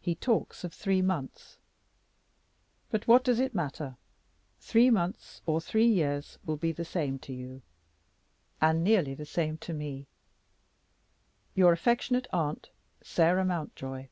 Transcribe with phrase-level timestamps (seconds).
[0.00, 1.56] He talks of three months!
[2.90, 3.96] But what does it matter?
[4.58, 7.62] Three months or three years will be the same to you,
[8.60, 10.08] and nearly the same to me.
[11.54, 12.70] "Your affectionate aunt,
[13.04, 14.08] "SARAH MOUNTJOY.